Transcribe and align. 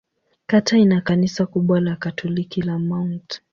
Kata 0.47 0.77
ina 0.77 1.01
kanisa 1.01 1.45
kubwa 1.45 1.79
la 1.81 1.95
Katoliki 1.95 2.61
la 2.61 2.79
Mt. 2.79 3.41